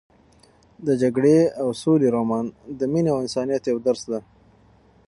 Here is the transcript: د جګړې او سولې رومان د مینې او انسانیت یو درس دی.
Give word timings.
د 0.85 0.87
جګړې 1.01 1.37
او 1.61 1.67
سولې 1.81 2.07
رومان 2.15 2.45
د 2.79 2.81
مینې 2.91 3.09
او 3.13 3.17
انسانیت 3.23 3.63
یو 3.65 3.77
درس 3.87 4.01
دی. 4.11 4.19